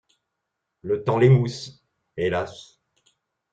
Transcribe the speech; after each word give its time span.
Le 0.81 1.03
temps 1.03 1.19
l'émousse, 1.19 1.83
hélas! 2.17 2.79